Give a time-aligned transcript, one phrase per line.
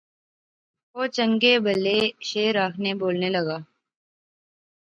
[0.95, 1.97] او چنگے بھلے
[2.27, 3.57] شعر آخنے بولنا لاغا